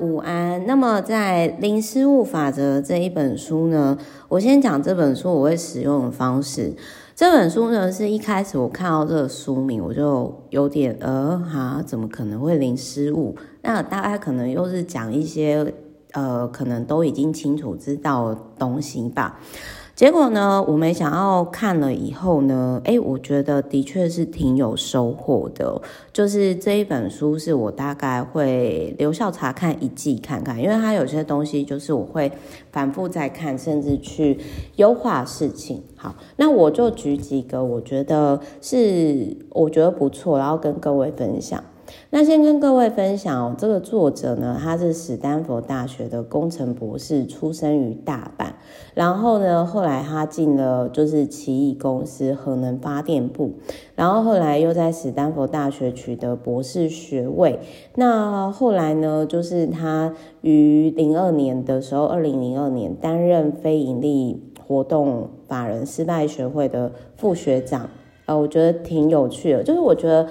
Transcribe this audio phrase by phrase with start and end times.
[0.00, 0.66] 午安。
[0.66, 3.96] 那么在《零失误法则》这一本书呢，
[4.28, 6.74] 我先讲这本书我会使用的方式。
[7.14, 13.34] 这本书呢，是一开始我看到这个书名，我就有点呃哈，怎么可能会零失误？
[13.62, 15.74] 那大概可能又是讲一些
[16.12, 19.40] 呃，可能都已经清楚知道的东西吧。
[19.96, 25.80] 结果呢，我没想要看了以后呢，诶，我觉得的确是挺有收获的。
[26.12, 32.30] 就是这一本书是我大概会留校察看一季看看，因为它有些东西就是我会
[32.70, 34.38] 反复再看，甚至去
[34.76, 35.82] 优化事情。
[35.96, 41.64] 好，那我就举几个我觉得是我觉得不错，然后跟各位分享。
[42.10, 48.46] 那先跟各位分享，这个作者呢，他是史丹佛大学的工程博士，出生于大阪，
[48.94, 53.52] 然后呢，后来他进了就是奇异公司核能发电部，
[53.94, 57.60] 然后后来又在史丹佛大学取得博士学位。
[57.96, 67.90] 那后来呢，就是他于零二年的时候，二零零二年担任非营利活动法人失败学会的副学长。
[68.26, 70.26] 呃，我觉得挺有趣的，就是我觉得。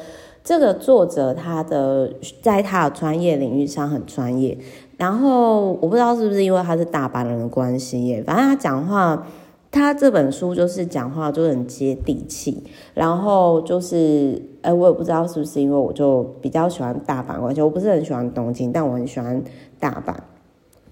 [0.46, 4.56] 这个作者他的在他的专业领域上很专业，
[4.96, 9.26] 然后我不知道是不是因为他是大阪人的关系耶，反正他讲话，
[9.72, 19.44] 他这本书就是讲话就很接地气，然后就是，哎，我也不知道是不是因为我就比较喜欢大阪关系，我不是很喜欢东京，但我很喜欢
[19.80, 20.14] 大阪，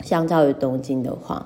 [0.03, 1.45] 相较于东京的话。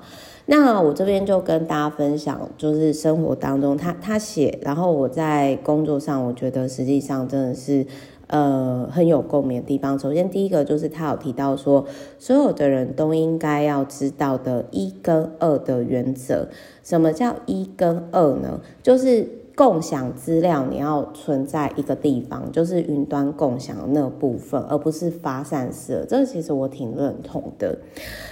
[0.50, 7.86] 那我这边就跟大家分享，就是生活当中他他写，然后我在工作上，我觉得实际上真的是
[8.28, 9.98] 呃很有共鸣的地方。
[9.98, 11.84] 首先第一个就是他有提到说，
[12.18, 16.48] 所有的人都应该要知道的一跟二的原则。
[16.82, 18.58] 什么叫一跟二呢？
[18.82, 19.28] 就是。
[19.58, 26.06] 共享资料，你要存在一个地方，就是云端共享那部分，而不是发散式。
[26.08, 27.76] 这个其实我挺认同的。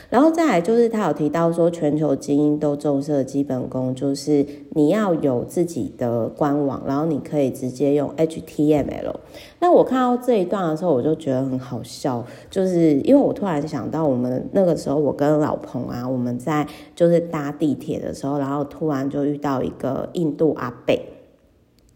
[0.09, 9.15] 然后再来就是他有提到说，全球精英都重视的基本功，就是你要有自己的官网，然后你可以直接用 HTML。
[9.59, 20.97] 那我看到这一段的时候，我就觉得很好笑，就是因为我突然想到，我们那个时候我跟老彭啊，我们在就是搭地铁的时候，然后突然就遇到一个印度阿伯。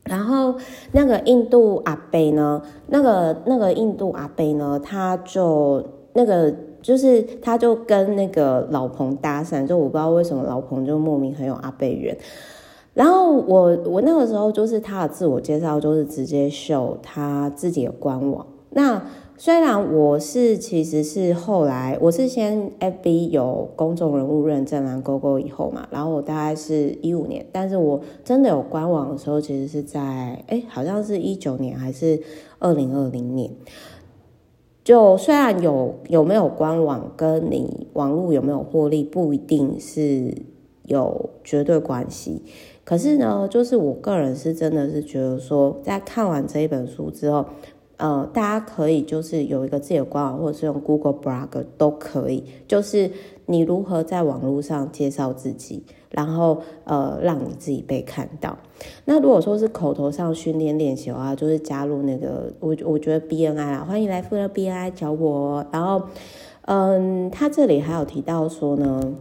[0.04, 0.54] 然后
[0.93, 5.84] 那个印度阿伯呢，那个那个印度阿伯呢，他就
[6.15, 12.16] 那个就是他就跟那个老彭搭讪，就我不知道为什么老彭就莫名很有阿贝缘。
[12.92, 18.44] 然后我我那个时候就是他的自我介绍，就是直接秀他自己的官网。
[18.70, 19.02] 那
[19.38, 32.20] 虽然我是其实是后来我是先 FB 有公众人物认证蓝勾勾以后嘛，然后我大概是一五年，但是我真的有官网的时候，其实是在哎，好像是一九年还是
[32.58, 33.50] 二零二零年。
[34.90, 40.34] 就虽然有有没有官网跟你网络有没有获利不一定是
[40.86, 42.42] 有绝对关系，
[42.82, 47.46] 可是呢，就是我个人是真的是觉得说，在看完这一本书之后。
[47.98, 52.42] 呃，大家可以就是有一个自己的官网，或者是用 Google Blog 都可以。
[52.66, 53.10] 就是
[53.50, 58.56] 你如何在网络上介绍自己，然后呃，让你自己被看到。
[59.05, 65.66] 那如果说是口头上训练练习的话，就是加入那个我我觉得 BNI 啦，欢迎来富乐 BNI 找我。
[65.72, 66.03] 然后，
[66.62, 69.15] 嗯，他这里还有提到说呢，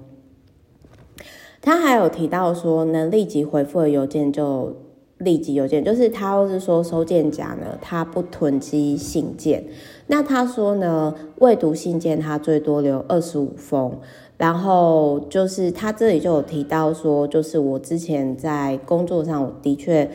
[1.62, 4.76] 他还有提到说能立即回复的邮件就。
[5.19, 9.63] 立即邮件就是他，或是说收件夹呢，他不囤积信件。
[10.07, 13.97] 那他说呢，未读信件他最多留二十五封。
[14.38, 20.09] 然后就是他这里就有提到说，就是我之前在工作上，我的确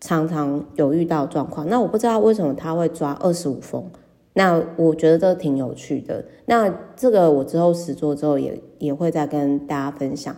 [0.00, 1.68] 常常有遇到状况。
[1.68, 3.88] 那我不知道为什么他会抓二十五封。
[4.32, 6.24] 那我觉得这挺有趣的。
[6.46, 10.34] 那这个我之后实作之后也也会再跟大家分享。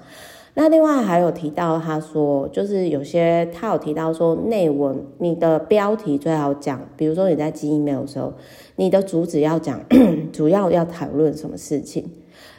[0.55, 8.35] 那另外还有提到，他说就是有些他有提到说内文，你的标题最好讲，比如说你在寄 email 的时候，
[8.77, 9.81] 你的主旨要讲
[10.31, 12.11] 主要要讨论什么事情，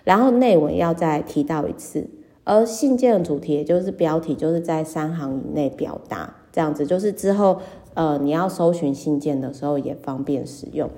[0.03, 2.07] 然后内文要再提到一次，
[2.44, 7.59] 而信件的主题也就是标题，就是在三行以内表达，这样子就是之后
[7.94, 10.89] 呃你要搜寻信件的时候也方便使用。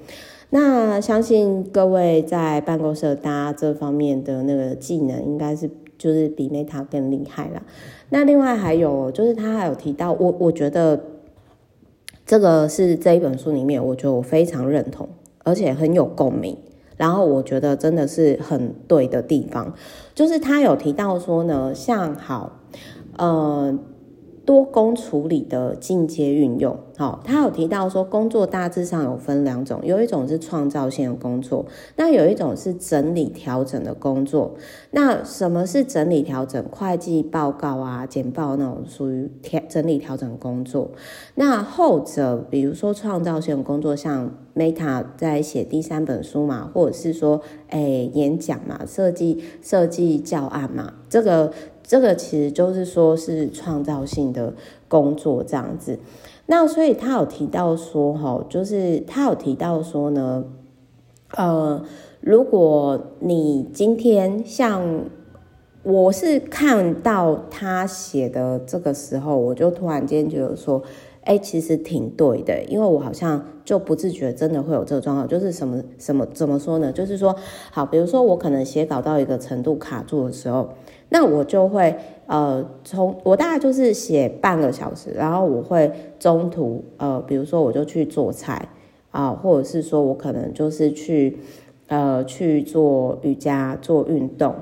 [0.56, 5.70] 那相信各位在办公室搭这方面的那个技能应该是。
[5.98, 7.64] 就是比 Meta 更厉害啦。
[8.10, 11.02] 那另外还有，就是他还有提到，我我觉得
[12.26, 15.08] 这个是这一本书里面，我觉得我非常认同，
[15.46, 16.58] 而且很有共鸣。
[16.98, 19.74] 然后我觉得真的是很对的地方，
[20.14, 22.60] 就是他有提到说呢，像好，
[23.16, 23.80] 呃，
[24.46, 31.66] 多工处理的进阶运用，好，他有提到说，工作大致上有分两种，有一种是创造性的工作，
[31.96, 34.54] 那有一种是整理调整的工作。
[34.92, 36.64] 那什么是整理调整？
[36.66, 40.92] 会计报告啊、简报那种属于调整理调整工作。
[41.34, 51.52] 那后者，比如说创造性的工作，像 Meta 在写第三本书嘛，或者是说，哎，演讲嘛，设计设计教案嘛，这个。
[51.88, 54.54] 这个其实就是说是创造性的
[54.88, 56.00] 工作这样子，
[56.48, 60.46] 那所以他有提到说，哈，就是他有提到说呢，
[61.36, 61.86] 呃，
[62.22, 65.02] 如果你今天像
[65.84, 70.82] 我是看到他写的这个时候，我就突然间觉得说，
[71.22, 76.92] 哎，其实挺对的，因为我好像就不自觉真的会有这个状况，就是什么什么怎么说呢？
[76.92, 77.36] 就是说，
[77.70, 80.70] 好，比如说我可能写稿到一个程度卡住的时候。
[81.10, 88.68] 那我就会呃，从我大概就是写半个小时，然后我会中途呃，比如说我就去做菜
[89.12, 91.38] 啊，或者是说我可能就是去
[91.88, 94.56] 呃去做瑜伽、做运动，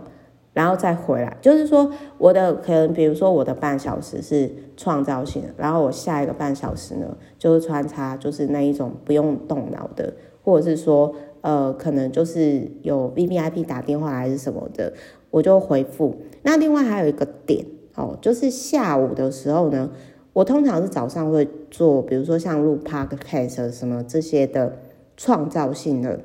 [0.52, 1.38] 然后再回来。
[1.42, 10.14] 就是说我的可能，比如说我的半小时是创造性的，然后我下一个半小时呢，就是穿插就是那一种不用动脑的，
[10.44, 14.92] 或者是说呃，可能就是有 VVIP 打电话还是什么的。
[15.32, 16.16] 我就回复。
[16.44, 19.90] 那另外还有一个点哦，就是下午的时候呢，
[20.34, 24.78] 我通常是早上会做，比如说像录 podcast 什么这些的
[25.18, 26.20] 创造性的，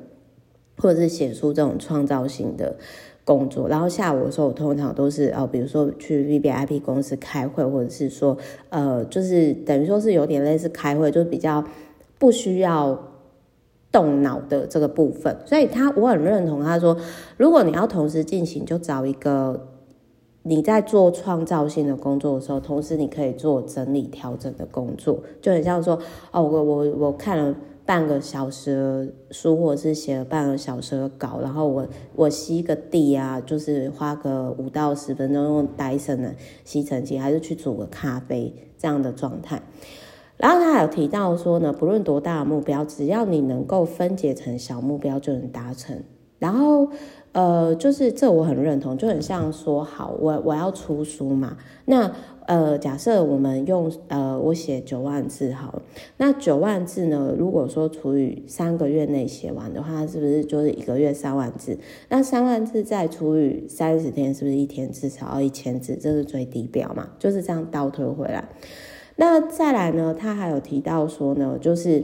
[0.77, 2.75] 或者是写书这种创造性的
[3.23, 3.67] 工作。
[3.67, 8.37] 然后下午的时候，我通常都是哦，比如说去 VVIP 公司开会，或者是说
[8.69, 11.63] 呃，就是等于说是有点类似开会，就是比较
[12.17, 13.05] 不需要。
[13.91, 16.95] 动脑的这个部分，所以他我很认同他说，
[17.37, 19.68] 如果你要同时进行，就找一个
[20.49, 25.99] 你在做创造性的工作的时候，同时你可以做整理调整的工作，就很像说
[26.31, 27.55] 哦，我我我看了
[27.85, 36.33] 半个小时书，或者是写了半个小时的稿，然后我我吸个地啊，就是花个五到十分钟用戴森的
[36.65, 39.61] 吸尘器，还是去煮个咖啡这样的状态。
[40.37, 46.01] 然后他还有提到说呢，不论多大的目标，只要你能够分解成小目标，就能达成。
[46.39, 46.87] 然后，
[47.33, 51.57] 呃，就是这我很认同，就很像说，好，我我要出书嘛。
[51.85, 52.11] 那
[52.47, 55.81] 呃，假设我们用呃，我写九万字好了，
[56.17, 61.77] 那九万字呢，如果说除以三个月内写完的话，是不是就是一个月三万字？
[62.07, 65.95] 那三万字再除以三十天，是不是一天至少要一千字？
[65.95, 67.09] 这是最低标嘛？
[67.19, 68.49] 就是这样倒推回来。
[69.17, 70.15] 那再来呢？
[70.17, 72.03] 他还有提到说呢，就是，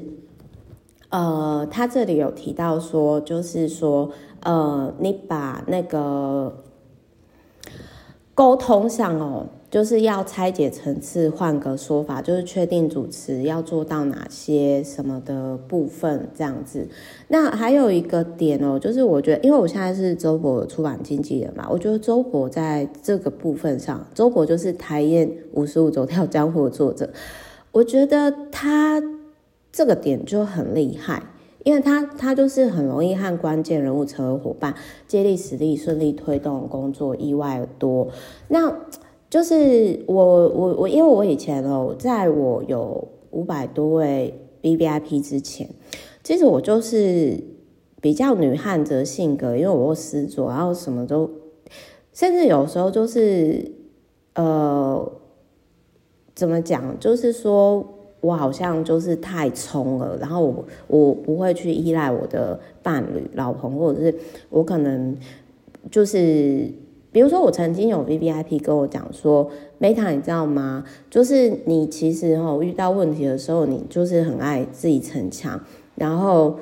[1.15, 4.09] 呃，他这里有提到说，就是说，
[4.41, 6.63] 呃，你把那个
[8.33, 9.47] 沟通上哦。
[9.71, 16.88] 就是要拆解层次，换个说法，就是确定主持要做到哪些什么的部分，这样子。
[17.27, 27.09] 那还有一个点哦，就是我觉得，因为我现在是周博出版经纪人嘛，我觉得周博在这个部分上，周博就是台燕五十五走跳江湖的作者，
[27.73, 29.03] 我觉得他
[29.75, 31.22] 这个点就很厉害，
[31.66, 34.74] 因为他他就是很容易和关键人物成为伙伴，
[35.06, 38.07] 接力使力，顺利推动工作，意外多。
[38.48, 38.74] 那
[39.30, 45.69] 就是我我我，因为我以前哦，在我有五百多位 B B I P 之前，
[46.24, 47.38] 其实我就是
[48.00, 51.30] 比较女汉子性格，因为我又狮子，然后什么都，
[52.14, 53.73] 甚至有时候就是
[54.35, 55.11] 呃，
[56.33, 56.97] 怎么讲？
[56.97, 57.85] 就是说
[58.22, 64.16] 我好像就是太冲了，然后我我不会去依赖我的伴侣、老婆，或者是
[64.50, 65.16] 我可能
[65.90, 66.69] 就是。
[67.12, 70.84] 比如说，我曾经有 VVIP 跟我讲说，Meta，你知道吗？
[71.10, 75.57] 就是你其实哈遇到问题的时候，你就是很爱自己逞强，
[75.95, 76.60] 然后，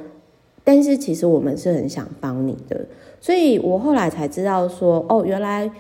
[0.64, 2.86] 但是其实我们是很想帮你的。
[3.20, 5.72] 所以我后来才知道说，哦，原来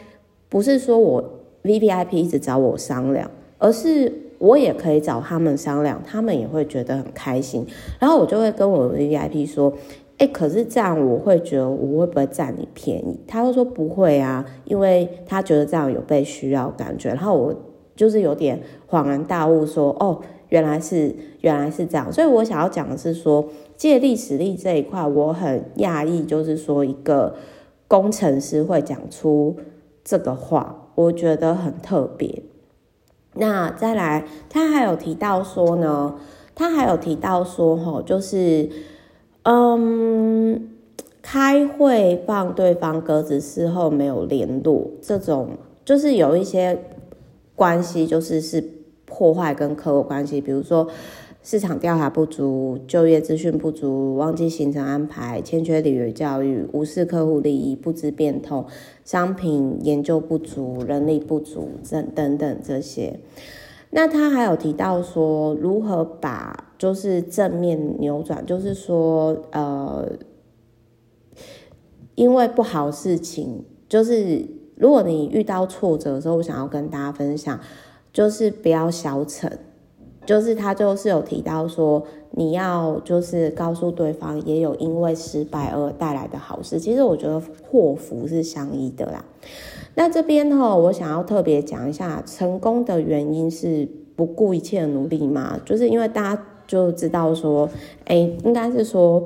[0.49, 1.23] 不是说我
[1.61, 4.11] VVIP 一直找我商量，而是
[4.43, 7.65] 我也可以找他们商量，他们也会觉得很开心。
[7.99, 9.73] 然后我就会跟我 VVIP 说。
[10.19, 13.19] 哎，可是这样我会觉得我会不会占你便宜？
[13.27, 17.09] 他会说不会啊，因为他觉得这样有被需要感觉。
[17.09, 17.53] 然后我
[17.95, 22.13] 就是有点恍然大悟，说哦，原来是原来是这样。
[22.13, 23.43] 所以我想要讲的是说，
[23.75, 27.35] 借力使力这一块，我很讶异，就是说一个
[27.87, 29.57] 工程师会讲出
[30.03, 32.43] 这个话，我觉得很特别。
[33.35, 36.15] 那再来，他还有提到说呢，
[36.55, 38.69] 他还有提到说，吼，就是。
[39.45, 40.69] 嗯，
[41.21, 46.79] 开会放对方鸽子，事后没有联络，这种就是有一些
[47.53, 48.63] 关系，就是是
[49.05, 50.87] 破坏跟客户关系，比如说
[51.43, 58.65] 市场调查不足、就业资讯不足、忘记行程安排、欠缺履约教育、无视客户利益、不知变通、
[59.03, 63.19] 商品研究不足、人力不足等等等这些。
[63.89, 70.09] 那他还有提到说，如何把就是正面扭转，就是说，呃，
[72.15, 77.59] 因为不好事情，就是如果你遇到挫折的时候，我想要跟大家分享，
[78.13, 79.59] 就是不要消沉，
[80.25, 86.79] 就是他就是有提到说，你要就是告诉对方，也有因为失败而带来的好事。
[86.79, 89.23] 其实我觉得祸福是相依的啦。
[89.95, 95.59] 那这边哈，我想要特别讲一下，成功的原因是不顾一切的努力嘛？
[95.65, 97.69] 就是因为大家就知道说，
[98.05, 99.23] 哎，应该是说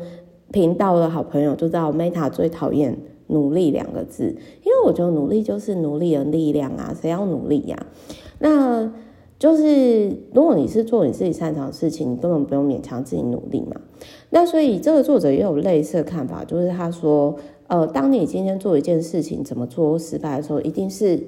[0.51, 7.85] 频道的好朋友就知道，Meta 最讨厌“努力”两个字，因为我觉得努力就是努力的力量啊，谁要努力呀？
[8.39, 8.91] 那
[9.39, 13.81] 就是如果你是做你自己擅长的事情，你根本不用勉强自己努力嘛。
[14.29, 17.35] 那所以这个作者也有类似的看法，就是他说。
[17.69, 21.21] 呃，当你今天做一件事情怎么做失败的时候，一定是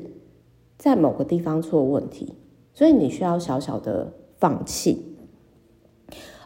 [0.77, 2.33] 在某个地方出了问题，
[2.73, 5.17] 所以你需要小小的放弃，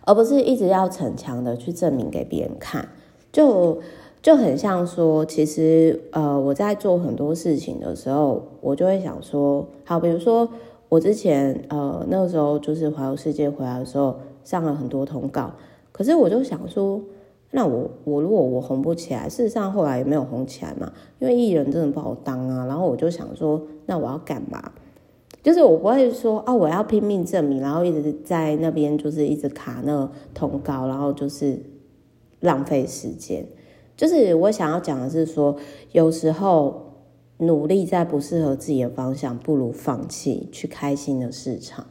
[0.04, 2.90] 而不是一直要逞强的去证明给别人看。
[3.32, 3.78] 就
[4.24, 10.50] 就很像说，其实呃，我在做很多事情的时候，我就会想说，好，比如说
[10.94, 15.52] 我之前呃那个时候就是环游世界回来的时候，上了很多通告，
[15.92, 17.02] 可是我就想说。
[17.56, 22.66] 那我我如果我红不起来，事实上后来也没有红起来嘛，因为艺人真的不好当啊。
[22.66, 24.72] 然后我就想说，那我要干嘛？
[25.44, 31.60] 就是我不会说啊，我要拼命证明，然后一直在那边就是一直卡那个通告，然后就是
[32.40, 33.46] 浪费时间。
[33.96, 35.56] 就是我想要讲的是说，
[35.92, 36.93] 有时候
[37.46, 41.86] 努力在不适合自己的方向，不如放弃，去开心的市场。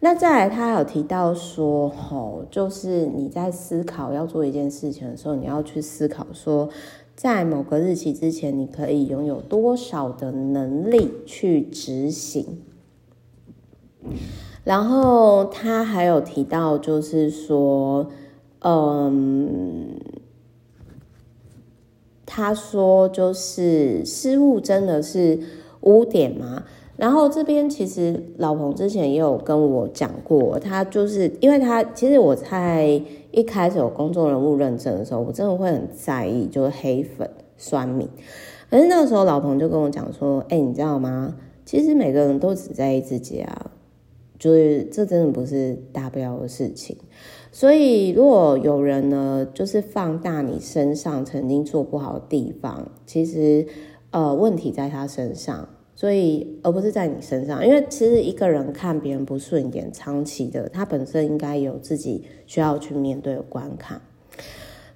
[0.00, 6.68] 那再来，他有提到说，吼，就是你在思考要做一件事情的时候，你要去思考说，
[7.14, 12.62] 在某个日期之前，你可以拥有多少的能力去执行。
[14.62, 18.08] 然后他还有提到，就是说，
[18.60, 19.96] 嗯，
[22.36, 25.38] 他说，就是失误真的是
[25.80, 26.64] 污点吗？
[26.98, 33.00] 然后这边其实老彭之前也有跟我讲过，他就是因为他其实我在
[33.30, 38.06] 一开始有公众人物认证的时候，我真的会很在意，就是黑粉酸民。
[38.68, 41.36] 可是那个时候老彭就跟我讲说：“哎，你知道吗？
[41.64, 43.70] 其实每个人都只在意自己啊，
[44.38, 46.98] 就是这真的不是大不了的事情。
[47.52, 53.66] 所以如果有人呢，就是放大你身上曾经做不好的地方，其实
[54.10, 64.02] 呃问题在他身上。”所以，而不是在你身上，因为其实一个人看别人不顺眼，长期的，他本身应该有自己需要去面对的关卡。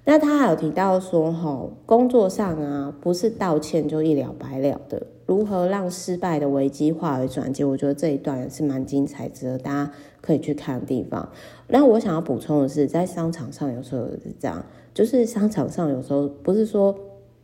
[0.05, 5.07] 那他还有提到说，吼，工作上啊，不是道歉就一了百了的。
[5.31, 7.63] 如何让失败的危机化为转机？
[7.63, 11.31] 我觉得这一段也是蛮精彩，值得大家可以去看的地方。
[11.69, 16.93] 那我想要补充的是，在商场上有时候是这样，就是商场上有时候不是说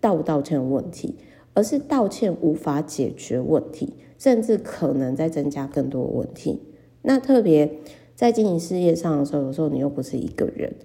[0.01, 1.15] 道不道歉的问题。
[1.53, 6.61] 而是道歉无法解决问题，甚至可能在增加更多问题。
[7.01, 7.79] 那特别
[8.13, 10.75] 在经营事业上的时候，有时候你又不是一个人，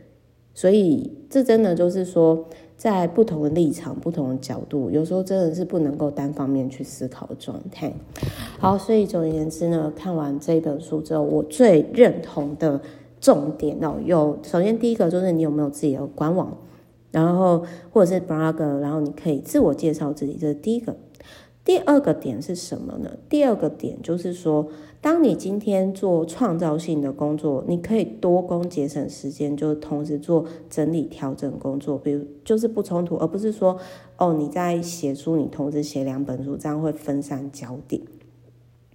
[0.55, 2.47] 所以这真的就是说，
[2.83, 7.93] 在不同的立场、不同的角度，有时候真的是不能够单方面去思考的状态。
[8.59, 12.81] 好，所以总而言之呢，看完这本书之后，我最认同的
[13.21, 16.59] 重点哦，有首先第一个就是你有没有自己的官网。
[17.13, 17.63] 然后
[17.93, 20.97] 或者是 blog，然后你可以自我介绍自己，这是第一个。
[21.65, 23.17] 第二个点是什么呢？
[23.29, 24.69] 第二个点就是说，
[25.01, 33.79] 当你今天做创造性的工作，你可以多工节省时间，就同时做整理调整工作，比如就是不冲突，而不是说
[34.17, 38.03] 哦你在写书，你同时写两本书，这样会分散焦点。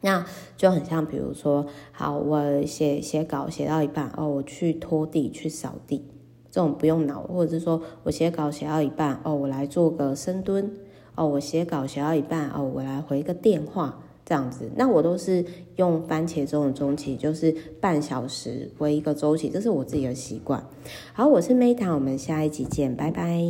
[0.01, 6.03] 那就很像，比如说，好，我写写稿写到一半，哦，我去拖地，去扫地。
[6.51, 10.71] 这种不用脑，或者是说我写稿写到一半，哦，我来做个深蹲，
[11.17, 15.43] 哦，我写稿写到一半，哦，我来回个电话，这样子，那我都是
[15.77, 20.63] 用番茄钟的周期，就是半小时为一个周期，这是我自己的习惯。
[21.13, 23.41] 好，我是 Meta，我们下一集见，拜拜。